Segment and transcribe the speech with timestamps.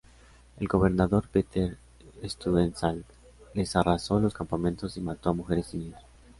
[0.59, 1.77] El gobernador Peter
[2.25, 3.03] Stuyvesant
[3.53, 6.01] les arrasó los campamentos y mató a mujeres y niños.